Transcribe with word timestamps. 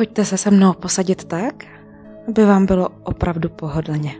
Pojďte 0.00 0.24
se 0.24 0.36
se 0.36 0.50
mnou 0.50 0.72
posadit 0.72 1.24
tak, 1.24 1.64
aby 2.28 2.44
vám 2.44 2.66
bylo 2.66 2.88
opravdu 2.88 3.48
pohodlně. 3.48 4.12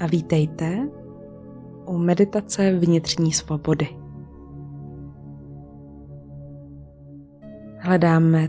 A 0.00 0.06
vítejte 0.06 0.88
u 1.86 1.98
meditace 1.98 2.78
vnitřní 2.78 3.32
svobody. 3.32 3.88
Hledáme 7.78 8.48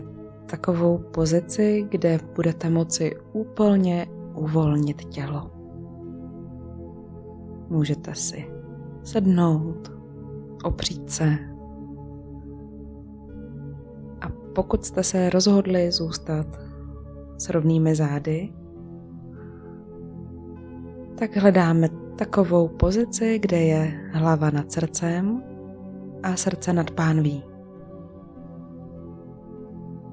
takovou 0.50 0.98
pozici, 0.98 1.86
kde 1.90 2.18
budete 2.34 2.70
moci 2.70 3.16
úplně 3.32 4.06
uvolnit 4.34 5.04
tělo. 5.04 5.50
Můžete 7.68 8.14
si 8.14 8.46
sednout, 9.02 9.92
opřít 10.64 11.10
se. 11.10 11.55
Pokud 14.56 14.84
jste 14.84 15.02
se 15.02 15.30
rozhodli 15.30 15.92
zůstat 15.92 16.46
s 17.38 17.50
rovnými 17.50 17.94
zády, 17.94 18.52
tak 21.18 21.36
hledáme 21.36 21.88
takovou 22.18 22.68
pozici, 22.68 23.38
kde 23.38 23.56
je 23.56 24.10
hlava 24.12 24.50
nad 24.50 24.72
srdcem 24.72 25.42
a 26.22 26.36
srdce 26.36 26.72
nad 26.72 26.90
pánví. 26.90 27.44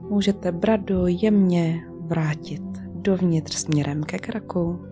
Můžete 0.09 0.51
bradu 0.51 1.03
jemně 1.07 1.87
vrátit 1.99 2.63
dovnitř 2.93 3.55
směrem 3.55 4.03
ke 4.03 4.17
kraku 4.17 4.85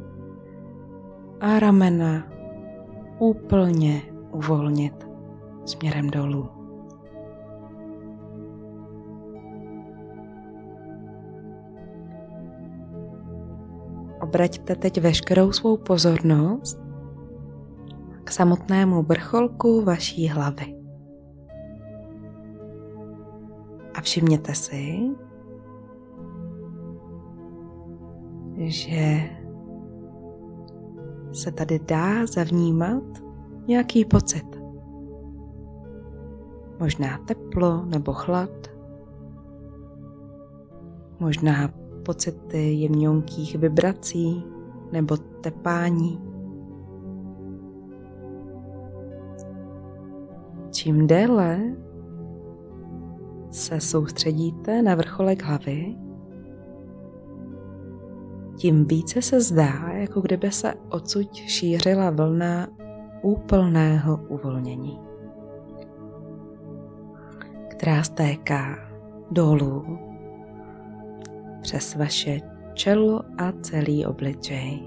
a 1.39 1.59
ramena 1.59 2.27
úplně 3.19 4.01
uvolnit 4.31 5.07
směrem 5.65 6.09
dolů. 6.09 6.60
Obraťte 14.31 14.75
teď 14.75 15.01
veškerou 15.01 15.51
svou 15.51 15.77
pozornost 15.77 16.79
k 18.23 18.31
samotnému 18.31 19.03
vrcholku 19.03 19.83
vaší 19.83 20.27
hlavy. 20.27 20.75
A 23.93 24.01
všimněte 24.01 24.55
si, 24.55 25.11
že 28.55 29.29
se 31.31 31.51
tady 31.51 31.79
dá 31.79 32.25
zavnímat 32.25 33.03
nějaký 33.67 34.05
pocit. 34.05 34.47
Možná 36.79 37.17
teplo 37.17 37.85
nebo 37.85 38.13
chlad, 38.13 38.67
možná 41.19 41.69
pocity 42.03 42.73
jemňonkých 42.73 43.55
vibrací 43.55 44.43
nebo 44.91 45.17
tepání. 45.17 46.21
Čím 50.71 51.07
déle 51.07 51.75
se 53.51 53.81
soustředíte 53.81 54.81
na 54.81 54.95
vrcholek 54.95 55.43
hlavy, 55.43 55.95
tím 58.55 58.85
více 58.85 59.21
se 59.21 59.41
zdá, 59.41 59.91
jako 59.93 60.21
kdyby 60.21 60.51
se 60.51 60.73
odsud 60.89 61.33
šířila 61.33 62.09
vlna 62.09 62.67
úplného 63.21 64.19
uvolnění, 64.29 64.99
která 67.69 68.03
stéká 68.03 68.75
dolů 69.31 70.10
přes 71.61 71.95
vaše 71.95 72.39
čelo 72.73 73.21
a 73.37 73.51
celý 73.61 74.05
obličej. 74.05 74.83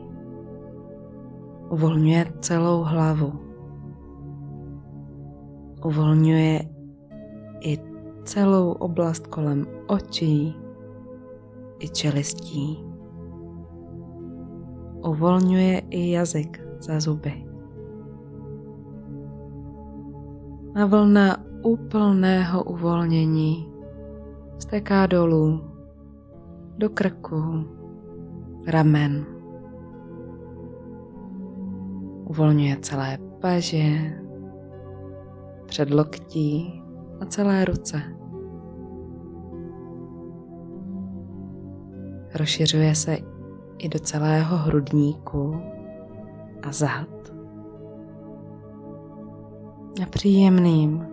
Uvolňuje 1.71 2.33
celou 2.41 2.83
hlavu. 2.83 3.33
Uvolňuje 5.84 6.69
i 7.61 7.79
celou 8.25 8.73
oblast 8.73 9.27
kolem 9.27 9.67
očí 9.87 10.57
i 11.79 11.89
čelistí 11.89 12.95
uvolňuje 15.05 15.79
i 15.91 16.11
jazyk 16.11 16.61
za 16.81 17.01
zuby. 17.01 17.45
A 20.75 20.87
vlna 20.87 21.37
úplného 21.63 22.65
uvolnění 22.65 23.69
stéká 24.59 25.07
dolů, 25.07 25.61
do 26.79 26.89
krku, 26.91 27.65
ramen. 28.67 29.27
Uvolňuje 32.25 32.77
celé 32.77 33.19
paže, 33.41 34.17
předloktí 35.67 36.83
a 37.21 37.25
celé 37.27 37.65
ruce. 37.65 38.03
Rozšiřuje 42.34 42.95
se 42.95 43.17
i 43.79 43.89
do 43.89 43.99
celého 43.99 44.57
hrudníku 44.57 45.57
a 46.63 46.73
zad. 46.73 47.09
A 50.03 50.07
příjemným, 50.11 51.07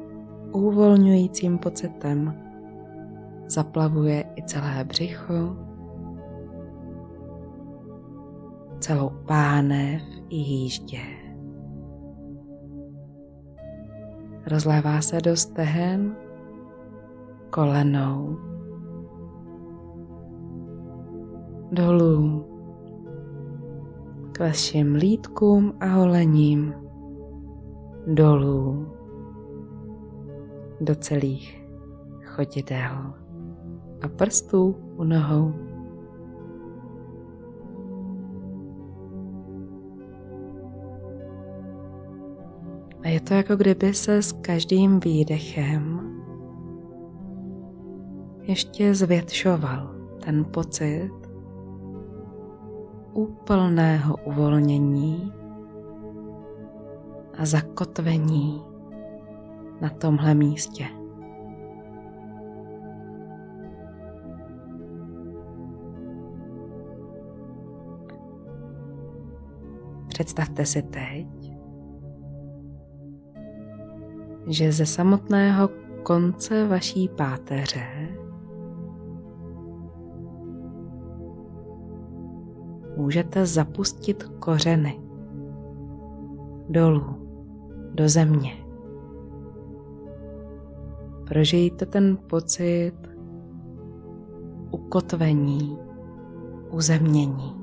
uvolňujícím 0.52 1.58
pocitem 1.58 2.51
zaplavuje 3.52 4.24
i 4.36 4.44
celé 4.44 4.84
břicho, 4.84 5.56
celou 8.80 9.10
pánev 9.28 10.02
i 10.30 10.36
jíždě. 10.36 11.02
Rozlévá 14.48 15.02
se 15.02 15.22
do 15.22 15.36
stehen, 15.36 16.16
kolenou, 17.50 18.38
dolů 21.72 22.46
k 24.32 24.40
vašim 24.40 24.96
lítkům 24.96 25.74
a 25.80 25.86
holením 25.86 26.74
dolů 28.08 28.88
do 30.82 30.96
celých 30.96 31.66
chodidel 32.24 33.21
a 34.02 34.08
prstů 34.08 34.76
u 34.98 35.04
nohou. 35.04 35.54
A 43.04 43.08
je 43.08 43.20
to 43.22 43.34
jako 43.34 43.56
kdyby 43.56 43.94
se 43.94 44.22
s 44.22 44.32
každým 44.32 45.00
výdechem 45.00 46.12
ještě 48.42 48.96
zvětšoval 48.96 49.96
ten 50.24 50.46
pocit 50.46 51.12
úplného 53.14 54.16
uvolnění 54.26 55.34
a 57.38 57.46
zakotvení 57.46 58.62
na 59.82 59.90
tomhle 59.90 60.34
místě. 60.34 61.01
Představte 70.22 70.66
si 70.66 70.82
teď, 70.82 71.28
že 74.48 74.72
ze 74.72 74.86
samotného 74.86 75.70
konce 76.04 76.68
vaší 76.68 77.10
páteře 77.10 77.84
můžete 82.98 83.46
zapustit 83.46 84.24
kořeny 84.24 85.02
dolů 86.70 87.16
do 87.94 88.10
země. 88.10 88.52
Prožijte 91.28 91.86
ten 91.86 92.18
pocit 92.30 92.96
ukotvení, 94.72 95.78
uzemnění. 96.72 97.61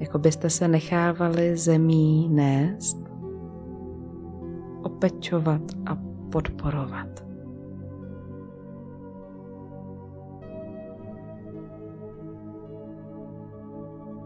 Jako 0.00 0.18
byste 0.18 0.50
se 0.50 0.68
nechávali 0.68 1.56
zemí 1.56 2.28
nést, 2.28 2.96
opečovat 4.82 5.62
a 5.86 5.98
podporovat. 6.32 7.26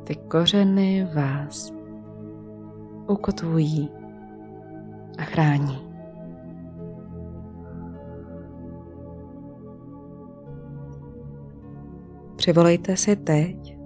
Ty 0.04 0.16
kořeny 0.16 1.08
vás 1.14 1.72
ukotvují 3.08 3.90
a 5.18 5.22
chrání. 5.22 5.78
Přivolejte 12.36 12.96
si 12.96 13.16
teď 13.16 13.79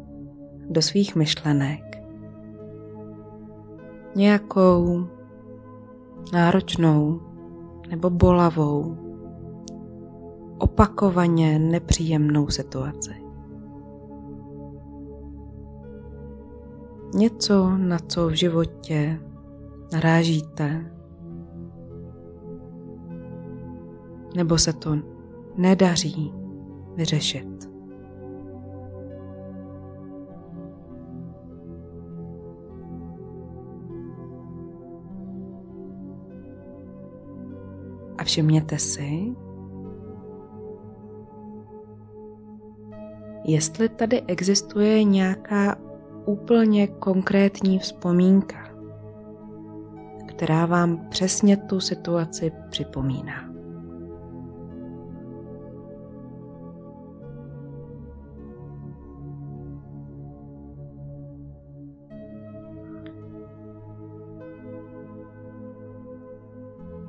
do 0.74 0.82
svých 0.82 1.16
myšlenek 1.16 2.02
nějakou 4.16 5.06
náročnou 6.32 7.20
nebo 7.90 8.10
bolavou, 8.10 8.96
opakovaně 10.58 11.58
nepříjemnou 11.58 12.48
situaci. 12.48 13.14
Něco, 17.14 17.70
na 17.76 17.98
co 17.98 18.28
v 18.28 18.32
životě 18.32 19.20
narážíte, 19.92 20.92
nebo 24.36 24.58
se 24.58 24.72
to 24.72 24.96
nedaří 25.56 26.32
vyřešit. 26.96 27.73
A 38.24 38.26
všimněte 38.26 38.78
si, 38.78 39.34
jestli 43.44 43.88
tady 43.88 44.22
existuje 44.22 45.04
nějaká 45.04 45.76
úplně 46.26 46.86
konkrétní 46.86 47.78
vzpomínka, 47.78 48.56
která 50.28 50.66
vám 50.66 51.08
přesně 51.08 51.56
tu 51.56 51.80
situaci 51.80 52.52
připomíná. 52.70 53.50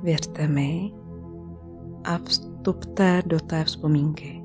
Věřte 0.02 0.48
mi, 0.48 0.95
a 2.06 2.18
vstupte 2.18 3.22
do 3.26 3.40
té 3.40 3.64
vzpomínky. 3.64 4.42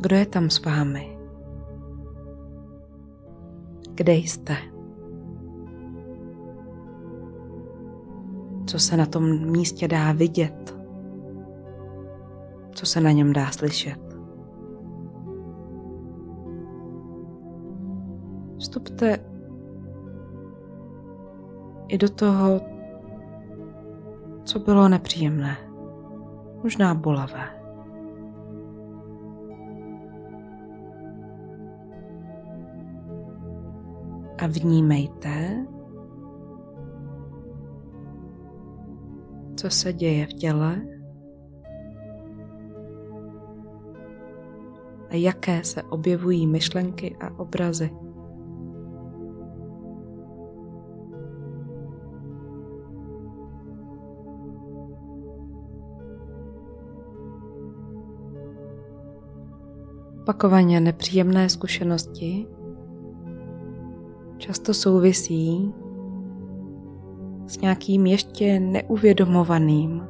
Kdo 0.00 0.16
je 0.16 0.26
tam 0.26 0.50
s 0.50 0.64
vámi? 0.64 1.18
Kde 3.94 4.12
jste? 4.12 4.56
Co 8.66 8.78
se 8.78 8.96
na 8.96 9.06
tom 9.06 9.50
místě 9.50 9.88
dá 9.88 10.12
vidět? 10.12 10.78
Co 12.74 12.86
se 12.86 13.00
na 13.00 13.10
něm 13.10 13.32
dá 13.32 13.50
slyšet? 13.50 14.00
Vstupte 18.58 19.18
i 21.88 21.98
do 21.98 22.08
toho, 22.08 22.60
co 24.44 24.58
bylo 24.58 24.88
nepříjemné, 24.88 25.56
možná 26.62 26.94
bolavé. 26.94 27.58
A 34.38 34.46
vnímejte, 34.46 35.66
co 39.56 39.70
se 39.70 39.92
děje 39.92 40.26
v 40.26 40.32
těle 40.32 40.82
a 45.10 45.14
jaké 45.14 45.64
se 45.64 45.82
objevují 45.82 46.46
myšlenky 46.46 47.16
a 47.20 47.38
obrazy. 47.38 48.07
Opakovaně 60.28 60.80
nepříjemné 60.80 61.48
zkušenosti 61.48 62.46
často 64.38 64.74
souvisí 64.74 65.74
s 67.46 67.60
nějakým 67.60 68.06
ještě 68.06 68.60
neuvědomovaným 68.60 70.08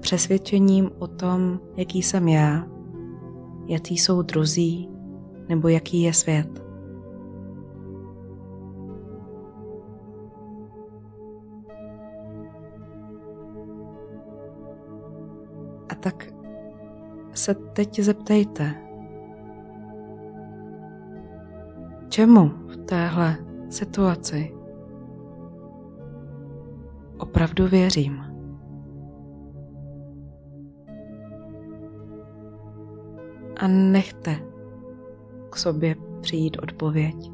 přesvědčením 0.00 0.90
o 0.98 1.06
tom, 1.06 1.60
jaký 1.76 2.02
jsem 2.02 2.28
já, 2.28 2.66
jaký 3.66 3.98
jsou 3.98 4.22
druzí 4.22 4.88
nebo 5.48 5.68
jaký 5.68 6.02
je 6.02 6.12
svět. 6.12 6.64
A 15.88 15.94
tak 15.94 16.34
se 17.32 17.54
teď 17.54 18.00
zeptejte, 18.00 18.85
čemu 22.16 22.48
v 22.48 22.76
téhle 22.76 23.36
situaci 23.70 24.54
opravdu 27.18 27.66
věřím. 27.66 28.24
A 33.56 33.68
nechte 33.68 34.36
k 35.50 35.56
sobě 35.56 35.96
přijít 36.20 36.56
odpověď, 36.62 37.32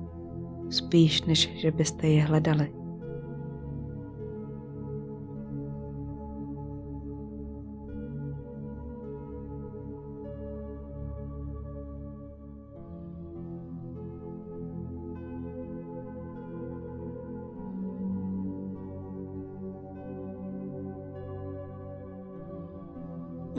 spíš 0.71 1.23
než 1.23 1.61
že 1.61 1.71
byste 1.71 2.07
je 2.07 2.23
hledali. 2.23 2.82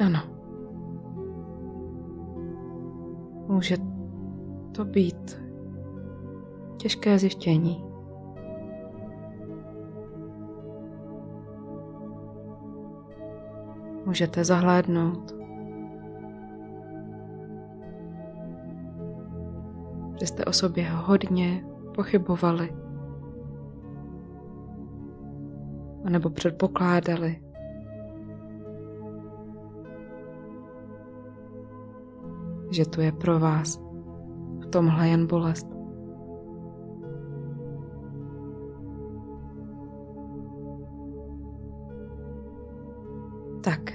Ano. 0.02 0.20
Může 3.48 3.76
to 4.72 4.86
být 4.86 5.44
těžké 6.78 7.20
zjištění. 7.20 7.84
Můžete 14.06 14.44
zahlédnout, 14.44 15.36
že 20.20 20.28
jste 20.28 20.46
o 20.46 20.54
sobě 20.54 20.90
hodně 20.90 21.66
pochybovali, 21.96 22.76
anebo 26.06 26.30
předpokládali, 26.30 27.44
že 32.74 32.86
tu 32.86 33.02
je 33.02 33.12
pro 33.12 33.40
vás 33.40 33.82
v 34.60 34.66
tomhle 34.66 35.08
jen 35.08 35.28
bolest. 35.28 35.68
Tak. 43.64 43.94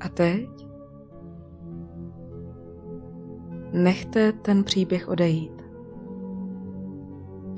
A 0.00 0.08
teď? 0.08 0.68
Nechte 3.72 4.32
ten 4.32 4.64
příběh 4.64 5.08
odejít. 5.08 5.62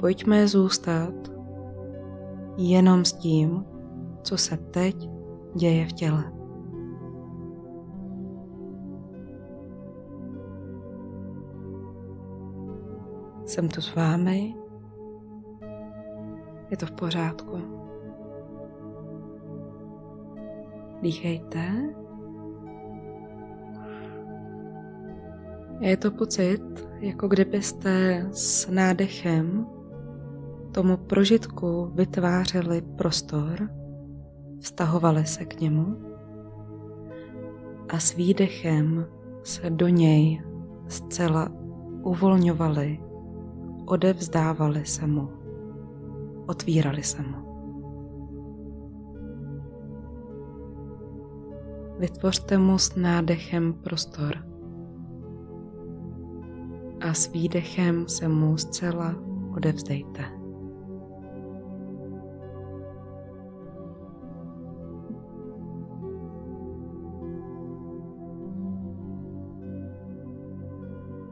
Pojďme 0.00 0.48
zůstat 0.48 1.14
jenom 2.56 3.04
s 3.04 3.12
tím, 3.12 3.64
co 4.22 4.36
se 4.36 4.56
teď 4.56 5.10
děje 5.54 5.86
v 5.86 5.92
těle. 5.92 6.39
Jsem 13.50 13.68
tu 13.68 13.80
s 13.80 13.94
vámi. 13.94 14.54
Je 16.70 16.76
to 16.76 16.86
v 16.86 16.92
pořádku. 16.92 17.58
Dýchejte. 21.02 21.58
Je 25.80 25.96
to 25.96 26.10
pocit, 26.10 26.88
jako 27.00 27.28
kdybyste 27.28 28.26
s 28.32 28.70
nádechem 28.70 29.66
tomu 30.72 30.96
prožitku 30.96 31.90
vytvářeli 31.94 32.82
prostor, 32.82 33.70
vztahovali 34.60 35.26
se 35.26 35.44
k 35.44 35.60
němu 35.60 35.96
a 37.88 37.98
s 37.98 38.14
výdechem 38.14 39.06
se 39.42 39.70
do 39.70 39.88
něj 39.88 40.42
zcela 40.88 41.48
uvolňovali, 42.02 43.09
odevzdávali 43.90 44.84
se 44.86 45.06
mu, 45.06 45.28
otvírali 46.46 47.02
se 47.02 47.22
mu. 47.22 47.50
Vytvořte 51.98 52.58
mu 52.58 52.78
s 52.78 52.94
nádechem 52.94 53.72
prostor 53.72 54.36
a 57.00 57.14
s 57.14 57.32
výdechem 57.32 58.08
se 58.08 58.28
mu 58.28 58.56
zcela 58.56 59.14
odevzdejte. 59.56 60.22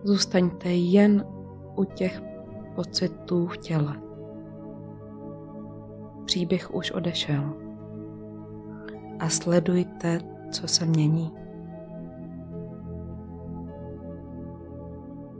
Zůstaňte 0.04 0.68
jen 0.68 1.24
u 1.76 1.84
těch 1.84 2.27
pocitů 2.78 3.46
v 3.46 3.56
těle. 3.56 4.00
Příběh 6.24 6.74
už 6.74 6.90
odešel 6.90 7.56
a 9.18 9.28
sledujte, 9.28 10.20
co 10.50 10.68
se 10.68 10.86
mění. 10.86 11.32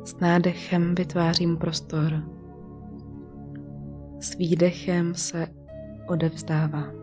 S 0.05 0.21
nádechem 0.21 0.95
vytvářím 0.95 1.57
prostor. 1.57 2.23
S 4.21 4.37
výdechem 4.37 5.15
se 5.15 5.47
odevzdávám. 6.09 6.98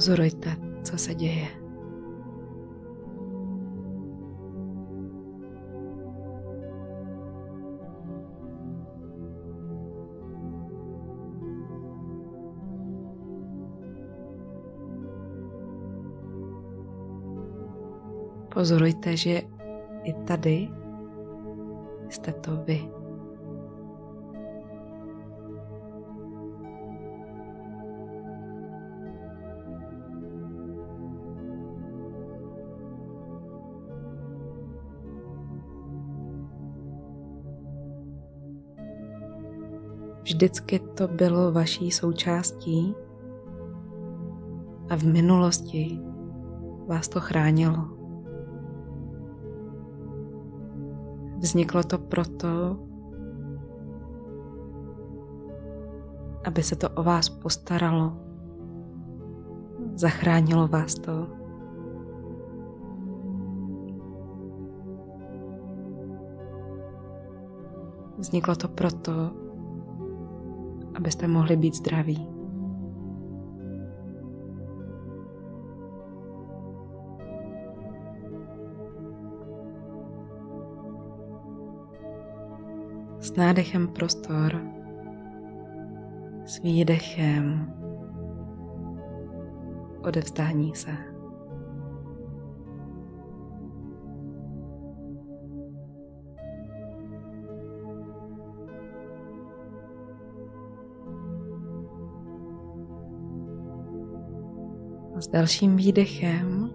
Pozorujte, 0.00 0.56
co 0.82 0.98
se 0.98 1.14
děje. 1.14 1.48
Pozorujte, 18.54 19.16
že 19.16 19.42
i 20.02 20.12
tady 20.12 20.68
jste 22.08 22.32
to 22.32 22.56
vy. 22.56 22.99
Vždycky 40.40 40.78
to 40.78 41.08
bylo 41.08 41.52
vaší 41.52 41.90
součástí 41.90 42.94
a 44.90 44.96
v 44.96 45.02
minulosti 45.02 46.00
vás 46.86 47.08
to 47.08 47.20
chránilo. 47.20 47.88
Vzniklo 51.38 51.82
to 51.82 51.98
proto, 51.98 52.78
aby 56.46 56.62
se 56.62 56.76
to 56.76 56.90
o 56.90 57.02
vás 57.02 57.28
postaralo. 57.28 58.16
Zachránilo 59.94 60.68
vás 60.68 60.94
to. 60.94 61.26
Vzniklo 68.18 68.56
to 68.56 68.68
proto, 68.68 69.49
abyste 71.00 71.28
mohli 71.28 71.56
být 71.56 71.74
zdraví. 71.74 72.28
S 83.20 83.36
nádechem 83.36 83.88
prostor, 83.88 84.60
s 86.44 86.62
výdechem 86.62 87.74
odevzdání 90.02 90.74
se. 90.74 91.19
S 105.20 105.28
dalším 105.28 105.76
výdechem, 105.76 106.70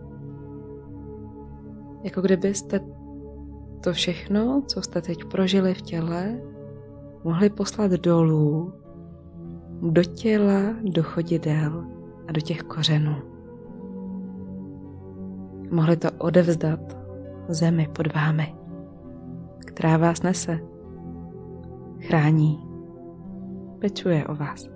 jako 2.03 2.21
kdybyste 2.21 2.79
to 3.83 3.93
všechno, 3.93 4.61
co 4.67 4.81
jste 4.81 5.01
teď 5.01 5.25
prožili 5.25 5.73
v 5.73 5.81
těle, 5.81 6.41
mohli 7.23 7.49
poslat 7.49 7.91
dolů, 7.91 8.73
do 9.81 10.03
těla, 10.03 10.61
do 10.83 11.03
chodidel 11.03 11.85
a 12.27 12.31
do 12.31 12.41
těch 12.41 12.63
kořenů. 12.63 13.15
Mohli 15.71 15.97
to 15.97 16.07
odevzdat 16.17 16.97
zemi 17.47 17.89
pod 17.95 18.13
vámi, 18.15 18.55
která 19.59 19.97
vás 19.97 20.23
nese, 20.23 20.59
chrání, 21.99 22.59
pečuje 23.79 24.27
o 24.27 24.35
vás. 24.35 24.74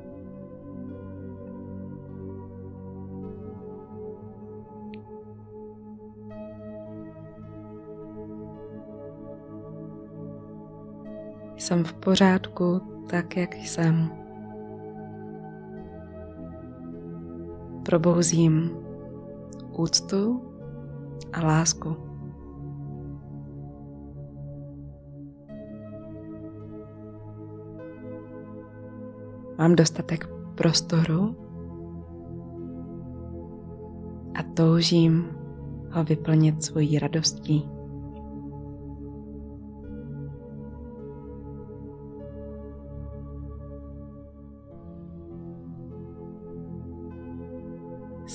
Jsem 11.70 11.84
v 11.84 11.94
pořádku 11.94 12.82
tak, 13.10 13.38
jak 13.38 13.54
jsem. 13.54 14.12
Probouzím 17.86 18.72
úctu 19.78 20.42
a 21.34 21.46
lásku. 21.46 21.96
Mám 29.58 29.76
dostatek 29.76 30.30
prostoru 30.56 31.36
a 34.36 34.44
toužím 34.54 35.26
ho 35.92 36.04
vyplnit 36.04 36.64
svojí 36.64 37.00
radostí. 37.00 37.79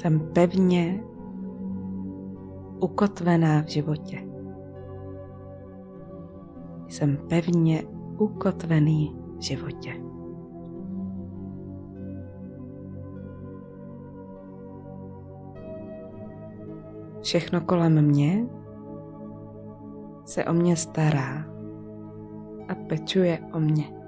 Jsem 0.04 0.20
pevně 0.20 1.04
ukotvená 2.80 3.62
v 3.62 3.68
životě. 3.68 4.18
Jsem 6.88 7.16
pevně 7.28 7.82
ukotvený 8.18 9.16
v 9.38 9.42
životě. 9.42 9.92
Všechno 17.22 17.60
kolem 17.60 18.02
mě 18.02 18.46
se 20.24 20.44
o 20.44 20.52
mě 20.52 20.76
stará 20.76 21.44
a 22.68 22.74
pečuje 22.88 23.38
o 23.52 23.60
mě. 23.60 24.03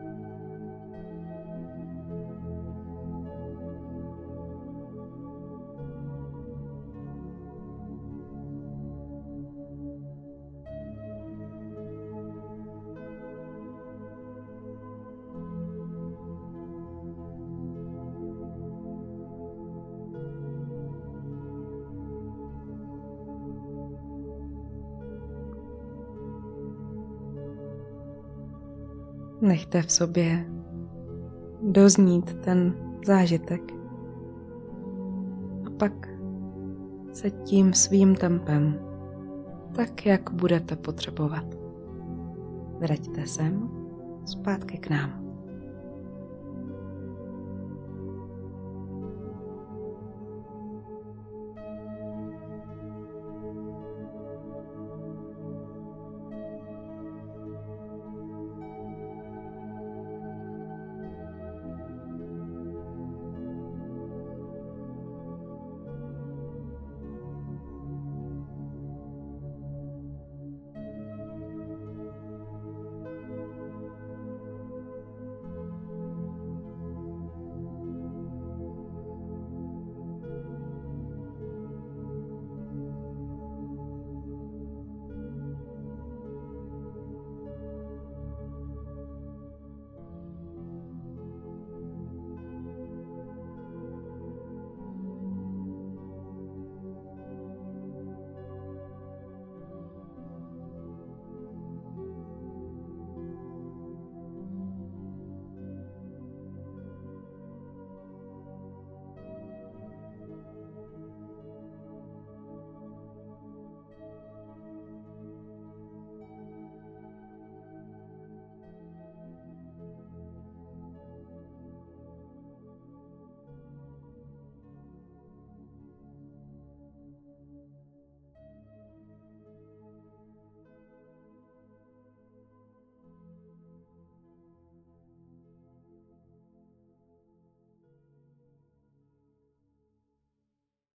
Nechte 29.47 29.83
v 29.83 29.93
sobě 29.93 30.47
doznít 31.63 32.35
ten 32.35 32.75
zážitek. 33.07 33.73
A 35.67 35.71
pak 35.79 36.09
se 37.13 37.31
tím 37.31 37.73
svým 37.73 38.15
tempem, 38.15 38.79
tak 39.77 40.07
jak 40.07 40.31
budete 40.33 40.77
potřebovat. 40.77 41.45
Vraťte 42.79 43.27
sem 43.27 43.71
zpátky 44.25 44.79
k 44.79 44.91
nám. 44.91 45.26